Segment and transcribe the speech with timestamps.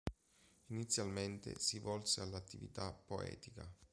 [0.69, 3.71] Inizialmente si volse all'attività poetica.